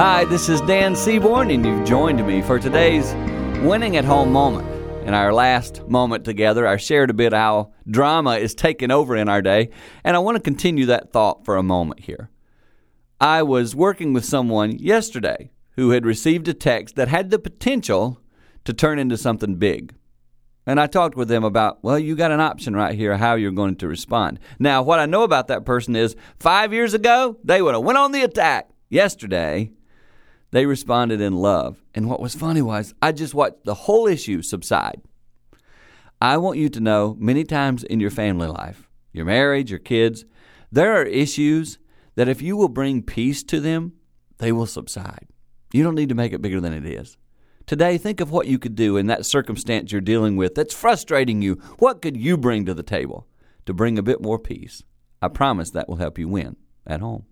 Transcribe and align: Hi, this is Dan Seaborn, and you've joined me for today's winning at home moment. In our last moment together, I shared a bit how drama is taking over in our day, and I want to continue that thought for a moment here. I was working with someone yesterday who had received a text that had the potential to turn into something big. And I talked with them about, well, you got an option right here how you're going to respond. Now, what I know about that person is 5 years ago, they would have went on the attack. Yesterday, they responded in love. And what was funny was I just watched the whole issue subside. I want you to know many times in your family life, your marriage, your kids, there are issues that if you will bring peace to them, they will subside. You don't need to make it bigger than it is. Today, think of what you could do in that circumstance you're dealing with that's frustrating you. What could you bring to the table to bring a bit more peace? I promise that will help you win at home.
Hi, 0.00 0.24
this 0.24 0.48
is 0.48 0.62
Dan 0.62 0.96
Seaborn, 0.96 1.50
and 1.50 1.62
you've 1.62 1.86
joined 1.86 2.26
me 2.26 2.40
for 2.40 2.58
today's 2.58 3.12
winning 3.62 3.98
at 3.98 4.04
home 4.06 4.32
moment. 4.32 4.66
In 5.06 5.12
our 5.12 5.30
last 5.30 5.86
moment 5.88 6.24
together, 6.24 6.66
I 6.66 6.78
shared 6.78 7.10
a 7.10 7.12
bit 7.12 7.34
how 7.34 7.74
drama 7.86 8.36
is 8.36 8.54
taking 8.54 8.90
over 8.90 9.14
in 9.14 9.28
our 9.28 9.42
day, 9.42 9.68
and 10.02 10.16
I 10.16 10.20
want 10.20 10.36
to 10.36 10.42
continue 10.42 10.86
that 10.86 11.12
thought 11.12 11.44
for 11.44 11.58
a 11.58 11.62
moment 11.62 12.00
here. 12.00 12.30
I 13.20 13.42
was 13.42 13.76
working 13.76 14.14
with 14.14 14.24
someone 14.24 14.78
yesterday 14.78 15.50
who 15.72 15.90
had 15.90 16.06
received 16.06 16.48
a 16.48 16.54
text 16.54 16.96
that 16.96 17.08
had 17.08 17.28
the 17.28 17.38
potential 17.38 18.22
to 18.64 18.72
turn 18.72 18.98
into 18.98 19.18
something 19.18 19.56
big. 19.56 19.94
And 20.64 20.80
I 20.80 20.86
talked 20.86 21.14
with 21.14 21.28
them 21.28 21.44
about, 21.44 21.84
well, 21.84 21.98
you 21.98 22.16
got 22.16 22.32
an 22.32 22.40
option 22.40 22.74
right 22.74 22.94
here 22.94 23.18
how 23.18 23.34
you're 23.34 23.50
going 23.50 23.76
to 23.76 23.86
respond. 23.86 24.40
Now, 24.58 24.80
what 24.80 24.98
I 24.98 25.04
know 25.04 25.24
about 25.24 25.48
that 25.48 25.66
person 25.66 25.94
is 25.94 26.16
5 26.38 26.72
years 26.72 26.94
ago, 26.94 27.36
they 27.44 27.60
would 27.60 27.74
have 27.74 27.84
went 27.84 27.98
on 27.98 28.12
the 28.12 28.22
attack. 28.22 28.70
Yesterday, 28.88 29.72
they 30.50 30.66
responded 30.66 31.20
in 31.20 31.34
love. 31.34 31.82
And 31.94 32.08
what 32.08 32.20
was 32.20 32.34
funny 32.34 32.62
was 32.62 32.94
I 33.00 33.12
just 33.12 33.34
watched 33.34 33.64
the 33.64 33.74
whole 33.74 34.06
issue 34.06 34.42
subside. 34.42 35.00
I 36.20 36.36
want 36.36 36.58
you 36.58 36.68
to 36.68 36.80
know 36.80 37.16
many 37.18 37.44
times 37.44 37.82
in 37.82 38.00
your 38.00 38.10
family 38.10 38.48
life, 38.48 38.88
your 39.12 39.24
marriage, 39.24 39.70
your 39.70 39.78
kids, 39.78 40.24
there 40.70 40.92
are 41.00 41.04
issues 41.04 41.78
that 42.14 42.28
if 42.28 42.42
you 42.42 42.56
will 42.56 42.68
bring 42.68 43.02
peace 43.02 43.42
to 43.44 43.60
them, 43.60 43.94
they 44.38 44.52
will 44.52 44.66
subside. 44.66 45.26
You 45.72 45.82
don't 45.82 45.94
need 45.94 46.08
to 46.10 46.14
make 46.14 46.32
it 46.32 46.42
bigger 46.42 46.60
than 46.60 46.72
it 46.72 46.84
is. 46.84 47.16
Today, 47.66 47.98
think 47.98 48.20
of 48.20 48.30
what 48.30 48.48
you 48.48 48.58
could 48.58 48.74
do 48.74 48.96
in 48.96 49.06
that 49.06 49.24
circumstance 49.24 49.92
you're 49.92 50.00
dealing 50.00 50.36
with 50.36 50.54
that's 50.54 50.74
frustrating 50.74 51.40
you. 51.40 51.54
What 51.78 52.02
could 52.02 52.16
you 52.16 52.36
bring 52.36 52.66
to 52.66 52.74
the 52.74 52.82
table 52.82 53.28
to 53.66 53.72
bring 53.72 53.96
a 53.96 54.02
bit 54.02 54.20
more 54.20 54.38
peace? 54.38 54.82
I 55.22 55.28
promise 55.28 55.70
that 55.70 55.88
will 55.88 55.96
help 55.96 56.18
you 56.18 56.28
win 56.28 56.56
at 56.86 57.00
home. 57.00 57.26